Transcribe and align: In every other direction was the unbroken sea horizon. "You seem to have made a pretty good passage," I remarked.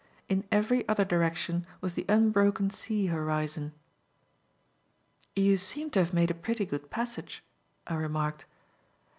In 0.27 0.45
every 0.51 0.89
other 0.89 1.05
direction 1.05 1.67
was 1.79 1.93
the 1.93 2.07
unbroken 2.09 2.71
sea 2.71 3.05
horizon. 3.05 3.71
"You 5.35 5.57
seem 5.57 5.91
to 5.91 5.99
have 5.99 6.11
made 6.11 6.31
a 6.31 6.33
pretty 6.33 6.65
good 6.65 6.89
passage," 6.89 7.43
I 7.85 7.93
remarked. 7.93 8.47